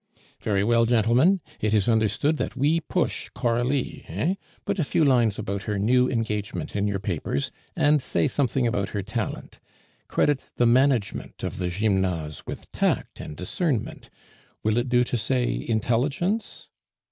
[0.41, 4.33] "Very well, gentlemen; it is understood that we push Coralie, eh?
[4.65, 8.89] Put a few lines about her new engagement in your papers, and say something about
[8.89, 9.59] her talent.
[10.07, 14.09] Credit the management of the Gymnase with tack and discernment;
[14.63, 16.69] will it do to say intelligence?"